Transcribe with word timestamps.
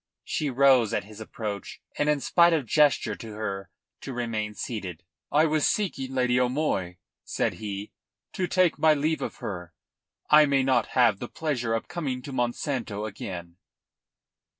She 0.23 0.49
rose 0.49 0.95
at 0.95 1.03
his 1.03 1.19
approach 1.21 1.79
and 1.95 2.09
in 2.09 2.21
spite 2.21 2.53
of 2.53 2.65
gesture 2.65 3.13
to 3.17 3.33
her 3.33 3.69
to 3.99 4.13
remain 4.13 4.55
seated. 4.55 5.03
"I 5.31 5.45
was 5.45 5.67
seeking 5.67 6.15
Lady 6.15 6.39
O'Moy," 6.39 6.97
said 7.23 7.53
he, 7.61 7.91
"to 8.33 8.47
take 8.47 8.79
my 8.79 8.95
leave 8.95 9.21
of 9.21 9.35
her. 9.35 9.75
I 10.27 10.47
may 10.47 10.63
not 10.63 10.87
have 10.97 11.19
the 11.19 11.29
pleasure 11.29 11.75
of 11.75 11.87
coming 11.87 12.23
to 12.23 12.33
Monsanto 12.33 13.05
again." 13.05 13.57